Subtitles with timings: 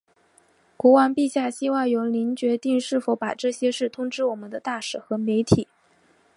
[0.77, 5.67] 国王陛下希望由您决定是否把这些事通知我们的大使和媒体。